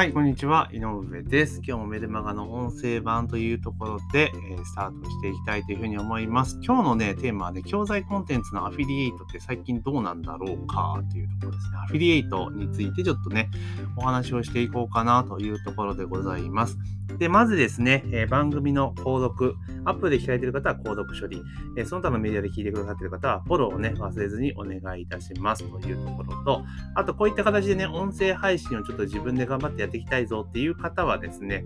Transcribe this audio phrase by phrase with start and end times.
[0.00, 0.70] はい、こんにちは。
[0.72, 1.56] 井上です。
[1.56, 6.58] 今日もメルマガの音声版というところで、えー、スタートしていきたいというふうに思います。
[6.62, 11.78] 今日のね、テーマはね、教材コンテンツのアフィリエイトって最近どうなんだろうかというところですね。
[11.84, 13.50] アフィリエイトについてちょっとね、
[13.94, 16.78] お話をしていこうかなというところでございます。
[17.18, 21.42] で、まずですね、えー、番組の購読、アップで開いている方は購読処理、
[21.76, 26.64] えー、その他のメディアで聞いてくださっている方はフォローをね、忘れずにお願いいたしますというところと、
[26.94, 31.64] あとこういった形でね、音声配信をちょっと自分で頑張ってやっていきたいぞっていう方はですね、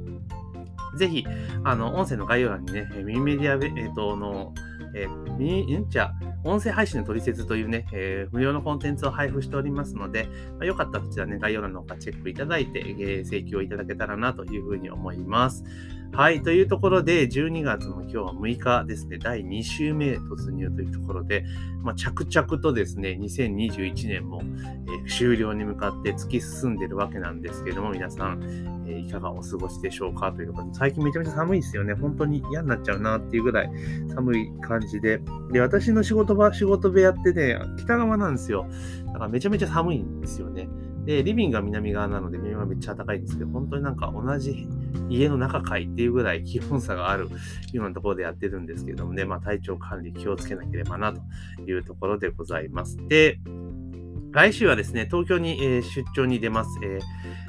[0.96, 1.24] ぜひ、
[1.64, 4.55] あの、音声の概要欄にね、ミニメディア、えっ、ー、と、の、
[4.95, 5.91] えー、ミニ、ん？
[5.91, 6.12] じゃ
[6.45, 15.65] 音声配信の取説というね、えー、無料のコンテンツを配布しておりますので、まあ、よかったらこちらね、概要欄の方からチェックいただいて、えー、請求をいただけたらなというふうに思います。
[16.12, 16.43] はい。
[16.43, 21.45] というところで、12月の今日は6日ですね、第2週目突入というところで、
[21.83, 31.95] まあ、着々とですね、2021年も、えー、終了に向かって突き進んでるわけなんですけども、皆さん、え、いかがお過ごしでしょうかということで、最近めちゃめちゃ寒いですよね。
[31.95, 33.71] 本当に嫌になっちゃうなっていうぐらい
[34.15, 35.21] 寒い感じで。
[35.51, 38.67] で、私の仕事場、仕事部屋ってね、北側なんですよ。
[39.07, 40.69] だからめちゃめちゃ寒いんですよね。
[41.05, 44.67] で、リビングが南側なので、南はめっちゃ暖かいんですけど、本当になんか同じ
[45.09, 47.29] 家の中かいっていうぐらい気温差がある
[47.73, 51.21] ようなところでやってるんですけどもね、まあ体調管理気をつけなければなと
[51.62, 52.97] いうところでございます。
[53.09, 53.39] で、
[54.35, 56.81] 来週はですね、東京に、え、出張に出ます。
[56.83, 57.01] えー、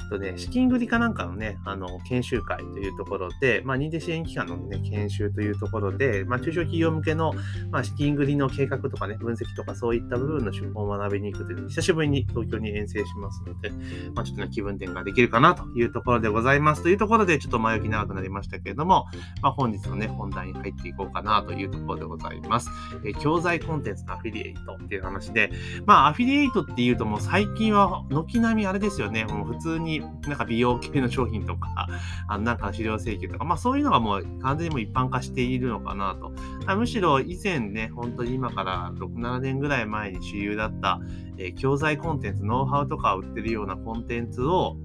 [0.08, 7.32] とね、資金繰りかなんかのね、あの、研修会というところで、まあ、認定支援機関のね、研修というところで、まあ、中小企業向けの、
[7.70, 13.70] まあ、資金繰りの計画とかね、分析とかそういった部分の手法を学びに行くという、久しぶりに東京に遠征しますので、
[14.14, 16.82] まあ、ちょっとね、気分転換できるかなというところでございます。
[16.82, 19.06] というところで、ちょっと前置き長くなりましたけれども、
[19.42, 22.70] まあ、本日のね、本題に入っていこうかなというところでございます。
[23.04, 25.50] え、教材コンテンツのアフィリエイトっていう話で、
[25.84, 31.88] まあ、アフィリエイトってっていうともう最近は軒並みあれですよね、もう普通になんか美容系の商品とか、
[32.28, 36.32] あのなんか資料請求とか、まあそういうのがもう完全にもう一般化しているのかなと。
[36.76, 41.00] むしろ以前ね、本当に今から6、7年ぐらい前に主流だった、
[41.38, 44.76] えー、教材コンテンツ、ノウハウとかを売ってるようなコンテンツを、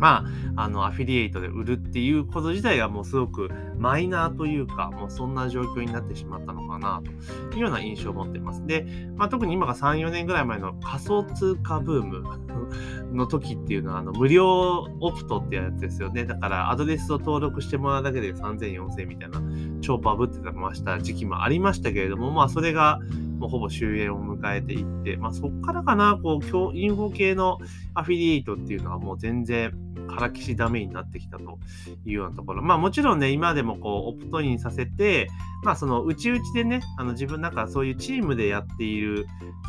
[0.00, 0.24] ま
[0.56, 7.02] あ、あの、アフィリエイトで売るっていうこと自体がもうすごくマイナーというか、もうそんな状況になってしまったのかな
[7.50, 8.66] というような印象を持っています。
[8.66, 12.24] で、まあ、特に今が3、4年ぐらい前の仮想通貨ブーム
[13.12, 16.24] の時っていうのは、あの、無料オプトってやつですよね。
[16.24, 19.42] だから、アドレスを登録してもらうだけで3000、4000みたいな、
[19.82, 23.00] 超バブってました時期もありましたけれども、まあ、それが、
[23.38, 27.58] もうほぼ終焉を迎えていって、まあ、そこからかな、こう、インフォ系の
[27.94, 29.72] アフィリエイトっていうのはもう全然、
[30.08, 31.58] からきしダメになってきたと
[32.04, 32.62] いうようなところ。
[32.62, 35.28] まあもちろんね、今でもこう、オプトインさせて、
[35.62, 39.26] まあその、内々でね、あの自分なんかそういうチームでやっている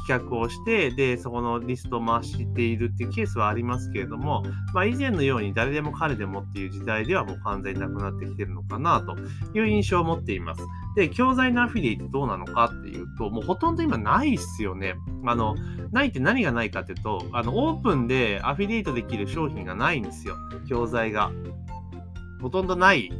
[0.08, 4.44] 企画をして、で、そこのリストを回しているっていうケースはありますけれども、
[4.74, 9.16] まあ以前のように誰でも彼でもっていう時代ではもう完全になくなってきてるのかなと
[9.58, 10.62] いう印象を持っています。
[10.96, 14.96] で、教材のアフィリエイトどうなのかっていうと、もうほとんど今ないっすよね。
[15.26, 15.56] あの、
[15.92, 20.35] ないって何がないかっていうと、あの、オープンでアフィリエイトできる商品がないんですよ。
[20.67, 21.31] 教材が。
[22.41, 23.11] ほとんどない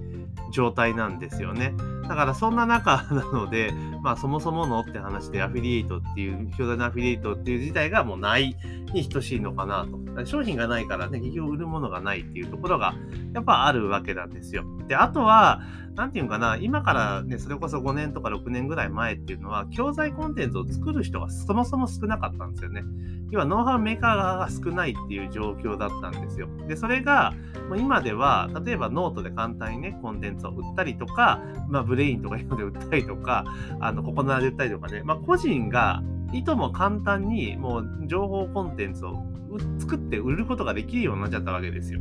[0.52, 1.74] 状態なんですよね。
[2.07, 8.56] だからそんな中 なので、まあそもそものって話でアフィリエイトっていう、巨大なアフィリエイトっていう自体がもうない
[8.94, 9.85] に等しいのかな
[10.16, 10.25] と。
[10.25, 12.96] 商品がないからね、結局売るものがないっていうところが
[13.34, 14.63] やっぱあるわけなんですよ。
[14.88, 15.62] で、あとは、
[15.96, 22.84] なんていうかな、今からね、それこそ5年とか6年ぐらい前っていうのは、教材コンテンツを作る人がそもそも少なかったんですよね。
[23.29, 26.47] 要は、ノウハウメーカーが少ないっていう状況だったんですよ。
[26.68, 27.34] で、それが、
[27.69, 33.46] もう今では、例えばノートで簡単にね、コンテンツを売ったりとか、まあ、 Brain とかいうので売ったりとか、
[33.79, 36.03] あの、ココナラで売ったりとかね、まあ、個人が
[36.34, 39.23] いとも簡単にもう情報コンテンツを
[39.79, 42.00] 作って売ることができるようになっちゃったわけですよ。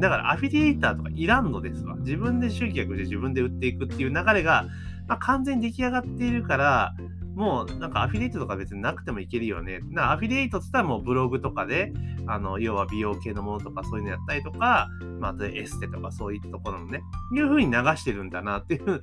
[0.00, 1.96] だからアフィリエイターとかいらんのですわ。
[1.96, 4.66] 自分で集客して自分で売っていくっていう流れが、
[5.06, 6.94] まあ、完全に出来上がっているから、
[7.34, 9.80] もうなんかアフィリエイトとか別になくてもいけるよね。
[9.90, 11.92] なアフィリエイトって言ったらもうブログとかで、
[12.26, 14.88] あの、要は美容系のものとかそういうのやったりとか、
[15.20, 17.02] まあ、あとエステとかそういったところのね、
[17.34, 19.00] いう風に流してるんだなっていう、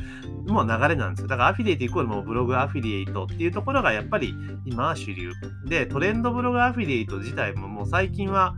[0.48, 1.28] もう流れなんですよ。
[1.28, 4.34] だからアフィリエイトイコールもうブログアフィリエイトっていうところがやっぱり
[4.66, 5.34] 今は主流。
[5.68, 8.56] で、トレンドブログアフィリエイト自体ももう最近は、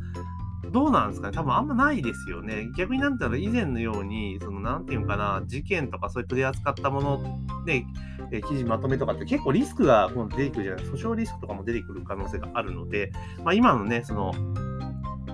[0.71, 1.29] どうなんですか？
[1.31, 2.69] ね多分あんまないですよね。
[2.77, 7.85] 逆になんていうの以前のように、その、なんていうかな、事件とかそういう取り扱ったもので、
[8.31, 10.97] え記事まとめとかって結構リスクが出てくるじゃないですか。
[11.09, 13.11] 訴訟リスクとかも出てくる可能性があるので、
[13.43, 14.33] まあ今のね、その、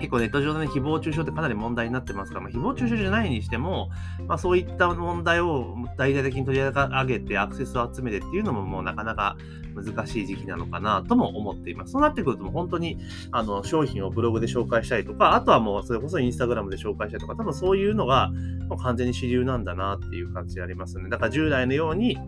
[0.00, 3.90] 結構ネット上でね、誹謗中傷ってかなり問題になってますから、まあ、誹謗中傷じゃないにしても、
[4.26, 9.36] まあ、そういった問題を大々的に取り上げてアクセスを集めてっていうのももうなかなか
[9.74, 11.92] 難しい時期なのかなとも思っています。
[11.92, 12.98] そうなってくるともう本当に
[13.30, 18.30] あの商品をブログで紹介したりとか、あとはもうそれこそインスタグラムで紹介したりとか、多分そういうのが
[18.68, 21.08] もう完全に主流なんだなっていう感じでありますね。
[21.08, 22.18] だから従来のように、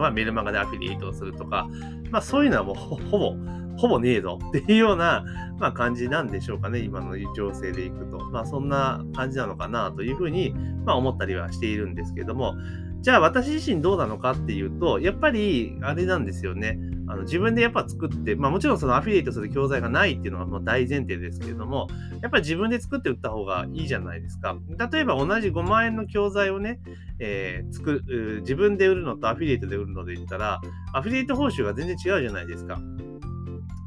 [0.00, 1.68] まあ、メルマガでアフィリエイトをするとか、
[2.10, 3.34] まあそういうのはもうほぼ
[3.80, 5.24] ほぼねえぞ っていうような、
[5.58, 8.18] まあ、感じなんでしょうかね、今の情勢でいくと。
[8.30, 10.54] まあ、そんな感じなのかなというふうに、
[10.84, 12.54] まあ、思ったりはしているんですけども、
[13.00, 16.78] じゃあ私自身どうなのかっていうと、やっぱりあれなんですよね。
[17.10, 21.88] あの自分でやっぱ作って、まあもちろんそのアフィリエイトする教材がないっていうのはもう大前提ですけれども、
[22.22, 24.56] やっぱり自分で作って売った方がいいじゃないですか。
[24.92, 26.78] 例えば同じ5万円の教材をね、
[27.18, 30.60] えー、作る、自分で売るのとアフィリエイトで売るので言ったら、
[30.92, 32.78] アフィリエイト報酬が全然違うじゃないですか。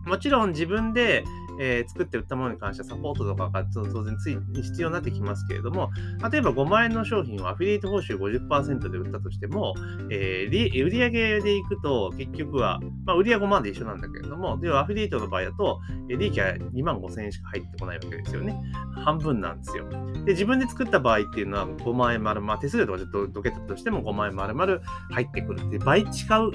[0.05, 1.23] もちろん自分で、
[1.59, 5.89] えー、作って売ったものに関してはサポートとかが当然つい必要になってきますけれども、
[6.31, 9.73] 例えば5万円の商品をアフィリエイト報酬50%で売ったとしても、
[10.09, 18.55] えー、売上でいくと結局は、まあ、売上5万で一緒なんだけれども、ではアフィリエイトの場合だと、利益は2万5千円しか入ってこないわけですよね。
[19.03, 19.89] 半分なんですよ。
[20.25, 24.79] で、自分で作った場合っていうのは5万円丸々、手数料とかちょっとどけたとしても5万円丸々
[25.11, 26.07] 入ってくるって倍違う、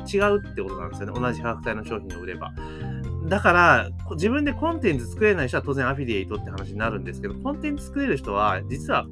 [0.06, 1.20] 違うってことなんですよね。
[1.20, 2.52] 同じ価格帯の商品を売れば。
[3.28, 9.06] だから、自分でコンテンツ作れない人は当然アフィリエイトって話になるんですけど、コンテンツ作れる人は、実は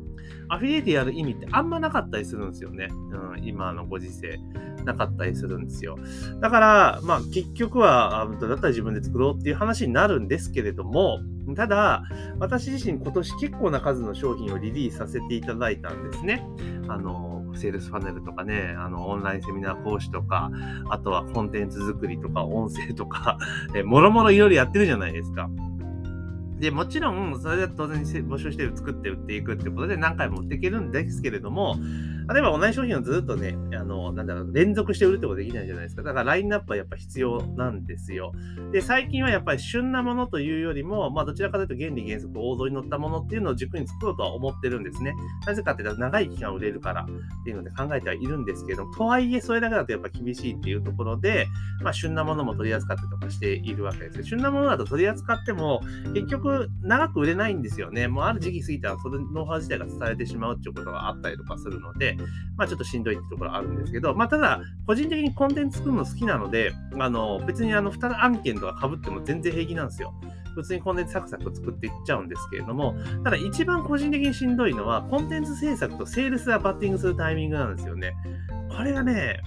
[0.48, 2.88] アフィリエイトやる意味ってあんまなかったりするんですよね。
[3.36, 4.38] うん、今のご時世。
[4.86, 5.98] なかったりするんですよ。
[6.40, 11.18] だから、まあ結局は、だったら自分で作ろうっていう話になるんですけれども、
[11.54, 12.04] ただ、
[12.38, 16.46] 私自身今年結構な数の商品をリリースさせていただいたんですね。
[16.88, 20.50] あの、セールスパネルとかね、あの、オンラインセミナー講師とか、
[20.90, 23.38] あとはコンテンツ作りとか、音声とか、
[23.74, 25.50] え もろもろいろいろやってるじゃないですか。
[26.58, 31.76] で、もちろん、それで当然募集して作って売っていくってことで何回も売っていけるんですけれども、
[32.32, 36.02] 例えば同じ商品をずっとね、あの、なんだろう、連続して売るってことできないじゃないですか。
[36.02, 38.32] だからラインナップはやっぱ必要なんですよ。
[38.72, 45.14] で、最近はやっぱり旬なものというよりも、まあどちらかというと原理原則王道に乗ったものっていうのを軸に作ろうとは思ってるんですね。
[45.46, 51.46] なぜかっていうと長い期間売れるからっていうので考えてはいるんですけど、とはいえそれだけだとやっぱ厳しいっていうところで、
[51.82, 54.24] まあ旬なものも取り扱ってとかしているわけです。
[54.24, 55.80] 旬なものだと取り扱っても
[56.12, 58.08] 結局長く売れないんですよね。
[58.08, 62.15] もうある時期過ぎたらそのノウハウ自体が伝えてしまうっていうことがあったりとかするので、
[62.56, 70.14] まあちょっとしんどいってところあるんですけど、まあ、ただ、個人的にコンテンツ作るの好きなので、あの、別にあの、2案件とか被っても全然平気なんですよ。
[70.54, 78.14] 普通にコンテンツサクサク作っていっちゃうんですけれども、ただ一番個人的にしんどいのは、コンテンツ制作とセールスがバッティングするタイミングなんですよね。
[78.74, 79.42] これがね、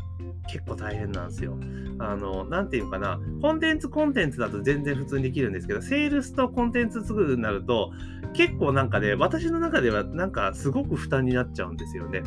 [0.48, 1.58] 結構大変なんですよ。
[2.00, 7.92] あの、なんていうかな、コンテンツコンテンツだと全然普通にできるんですけど、セールスとコンテンツ作るになると、
[8.34, 12.24] 結構なんかね、私の中ではなんかすごく負担になっちゃうんですよね。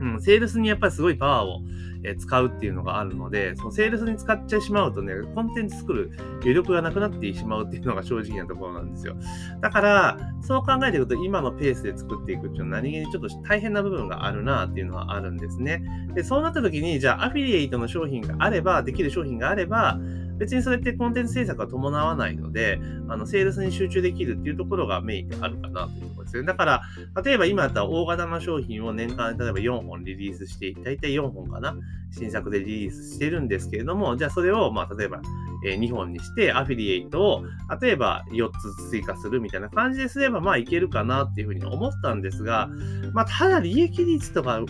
[0.00, 1.60] うん、セールスにやっぱりすごいパワーを、
[2.02, 6.10] え使うっていうのがあるので、そのセールスに使っちゃいしまうとね、コンテンツ作る
[6.40, 9.16] 余力がなくなってしまうっていうのが正直なところなんですよ。
[9.60, 15.82] だから、そう考えていくと、今のペースで作っていくっていうのは何気にちょっと大変な部分があるなっていうのはあるんですね。
[16.14, 20.00] で、そうなった時に、じゃあアフィリエイトの商品があれば、できる商品があれば、
[20.40, 26.44] 別にそれってコンテンツ制作は伴わないので、あの、セールスに集中できるっていうところがメインであるかなというところですね。
[26.44, 26.82] だから、
[27.22, 31.76] 例えば今だったら大型の商品を年間例えば4本リリースして、大体4本かな
[32.10, 35.20] 新作でリリースしてるんですけれども、じゃあそれを、まあ、例えば、
[35.66, 37.44] え2本にして、アフィリエイトを、
[37.82, 42.70] 例えば4つ追加するみたいな感じですれば、まあいけるかなっていうふうに思ったんですが、
[43.12, 44.60] まあただ利益率とか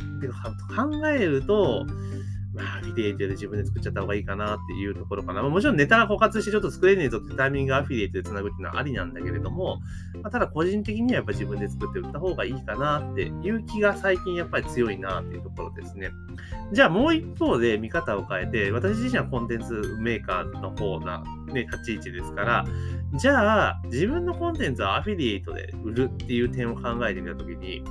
[0.76, 1.86] 考えると、
[2.60, 5.42] まあ、アフィリエイトで自分で作っちゃった方がいいかなっていうところかな。
[5.42, 9.80] まあ、もちろんネタが枯渇してちょっと作れねえぞってタイミングアフィリエイトで繋ぐっていうのはありなんだけれども、
[10.22, 16.10] まあ、ただ個人的にはやっぱ自分で作って売った方がいいかなっていう気が最近やっぱり強いなっていうところですね。
[16.72, 22.64] じゃあもう一方で見方を変えて、私自身はコンテンツメーカーの方な、ね、立ち位置ですから、
[23.14, 27.82] じゃあ自分のコンテンツをアフィリエイトで売るっていう点を考えてみたときに、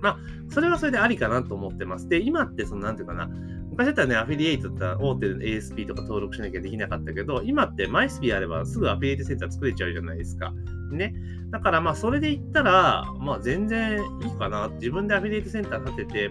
[0.00, 2.08] まあ、それはそれでありかなと思ってます。
[2.08, 3.28] で、今って、その、なんていうかな、
[3.70, 10.52] 昔だったらね、アフィリエイトって大手の ASP とか登録しなきゃできなかったけど、今ってマイスピあればすぐアフィリエイトセンター作れちゃうじゃないですか。
[10.90, 11.14] ね。
[11.50, 14.68] だからまあ、それで言ったら、まあ、全然いいかな。
[14.74, 16.30] 自分でアフィリエイトセンター立て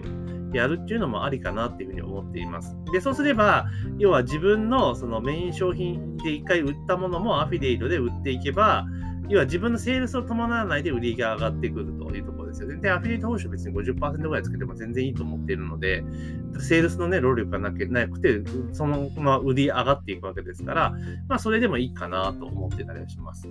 [0.52, 2.76] やるっていうのもありかなっていうふうに思っています。
[2.92, 3.66] で、そうすれば、
[3.98, 8.86] 要は自分のそのメイン商品で一回売ったものもアフィリエイトで売っていけば、
[9.28, 12.76] 要は自分のセールスを伴わないで売りが上がってくるというところですよね。
[12.76, 16.04] で、アフィリエイト報酬別に50%ぐらいつけても全然いいと思っているので、
[16.60, 17.78] セールスのね、労力がなく
[18.20, 18.42] て、
[18.72, 20.94] そのまま売り上がっていくわけですから、
[21.28, 23.48] まあ、それでもいいかなと思ってたりします。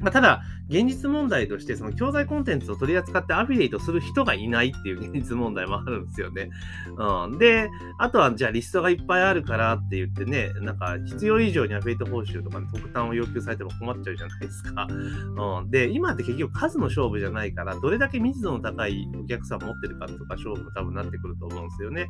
[0.00, 6.48] まあ、ただ、現実問題として、その教材コンテンツを取り扱ってアフィリエイトする人がいないっていう現実問題もあるんですよね。
[6.96, 7.38] うん。
[7.38, 14.86] で、あとは、じゃあリストがいっぱいあるからって言ってね、なんか必要以上にアフィリエイト報酬とか、ね、特典を要求されても困っちゃうじゃないですか。
[14.90, 15.70] うん。
[15.70, 22.08] で、今って結局数の勝負じゃないから、どれだけ密度の高いお客さん持ってるかとか勝負も多分なってくると思うんですよね。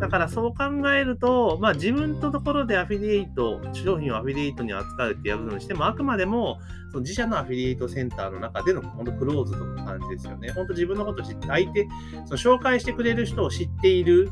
[0.00, 6.58] だからそう考えると、まあ自分のところでアフィリエイト、商品をアフィリエイトに扱うってやるのにしても、あくまでも
[6.90, 10.50] その自社のアフィリエイトセンターの中での本当クローズドの感じですよね。
[10.50, 11.88] 本当自分のこと知って、相手、
[12.26, 14.30] その紹介してくれる人を知っている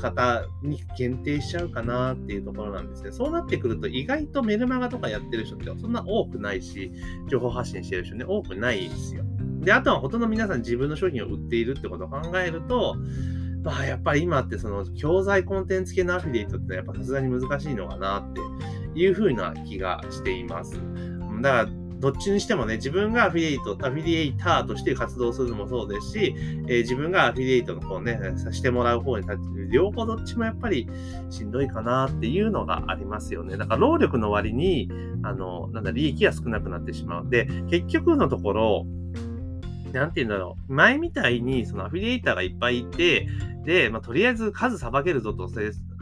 [0.00, 3.10] 方に限定しちゃうかなっていうところなんですね。
[3.10, 6.92] そうなってくると意外とメルマガとかやってる人ってそんな多くないし、
[7.28, 9.24] 情報発信してる人ね、多くないですよ。
[9.60, 12.96] で、あとはほとんど皆さん自分の商品を売っているってことを考えると、
[13.62, 18.40] まあやっぱり今ってその教材コンテンツ系のアフィリエイトってやっぱさすがに難しいのかなって
[19.00, 20.78] いうふうな気がしています。
[21.40, 21.66] だから、
[22.04, 26.34] どっちにしてもね、自分がアフィリエイト、アフィリエイターとして活動するのもそうですし、
[26.68, 30.86] えー、自分がアフィリエイトの方ね、させてもらう方に立ってる、両方どっちもやっぱり
[31.30, 33.56] しんどいかなっていうのがありますよね。
[33.56, 34.90] だから労力の割に、
[35.22, 37.30] あの、なんだ、利益が少なくなってしまう。
[37.30, 38.86] で、結局のところ、
[39.94, 40.74] なんて言うんだろう。
[40.74, 43.28] 前みたいに、そのアフィリエイターがいっぱいいて、
[43.64, 45.48] で、まあ、とりあえず数さばけるぞと、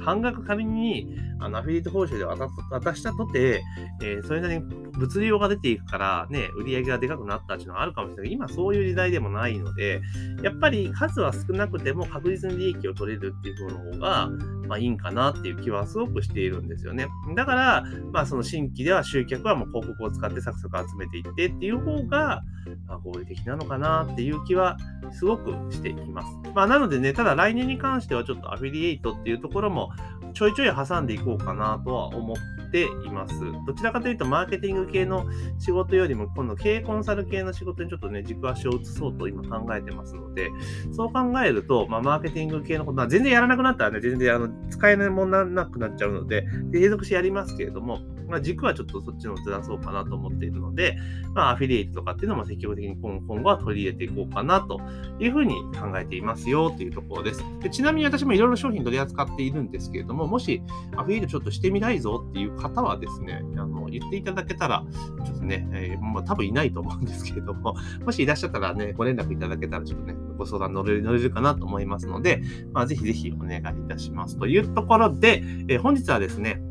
[0.05, 3.63] 半額仮にあのアフィリエイト報酬で渡したとて、
[4.03, 10.01] えー、それなりに物量が出ていくから、ね、売り上げがでかくなったっていうのはあるかもしれないけど、今そういう時代でもないので、
[10.43, 14.31] やっぱり数は少なくても確実に利益を取れるっていう方の方が、
[14.69, 17.09] まあいいんかなっていう気はすごくしているんですよね。
[17.35, 22.43] だから、まあその新規では集客はもう広告を使ってサクサク集めていってっていう方が、
[22.87, 24.77] まあ、合理的なのかなっていう気は
[25.13, 26.29] すごくしています。
[26.55, 29.92] まあなのでね、ただ来年に関してはちょっとアフィリエイトっていうところも
[30.33, 33.35] ちょいちょい挟んでいこうかなとは思っています。
[33.67, 35.27] どちらかというと、マーケティング系の
[35.59, 40.51] 仕事よりも、今度経営コンサル系の仕事にちょっとね、軸足を移そうと今考えてますので、
[40.93, 48.01] そう考えると、まあ、マーケティング系のことは全然やらなくなったらね、全然あの使えないものなくなっちゃうので、継続してやりますけれども、
[48.33, 50.97] まあ、軸はちょっとそっちのずらそうかなと思っているので、
[51.35, 54.81] まあ、アフィリエイトとかっていうのも積極的に今後は取り入れていこうかなと
[55.21, 57.45] いうふうに考えていますよというところです。
[57.61, 60.63] でちなみに私もいろいろ商品取り扱っているんですけれども、もし
[60.97, 64.83] アフィリエイトちょっとしてみたいぞっていう方はですね、あの言っていただけたら、
[65.27, 67.75] ちょっとね、えー、まあ、多分いないと思うんですけれども、
[68.07, 72.41] もしいらっしゃったらね、ご連絡いただけたらちょっとね、ご相談乗れる乗れるかなと思いますので、
[72.73, 74.39] まあ、ぜひぜひお願いいたします。
[74.39, 76.63] というところで、えー、本日はですね、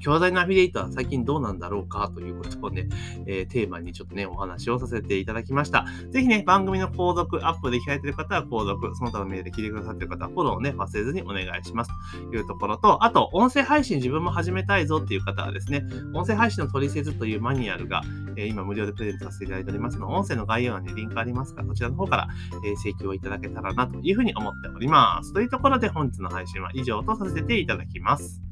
[0.00, 2.88] 教材のアフィリエイトは最近どうなんだろうかということをね、
[3.26, 5.86] えー、テーマにちょっとね、お話をさせていただきました。
[6.10, 11.90] ぜひね、番組の購読、アップで開いている方は購読、その他のメールで聞いてくださっている方はフォローをね、忘れずにお願いします。
[12.30, 18.02] というところと、あと、音声配信自分も始めたいぞっていう方はですね、音声配信の取説というマニュアルが、
[18.36, 22.28] えー、今無料でプレゼントさせていただいておりますので、音声の概要欄にリンクありますから、そちらの方から、
[22.64, 25.32] えー、請求をいただけたらなというふうに思っております。
[25.32, 28.42] というところで本日の配信は以上とさせていただきます。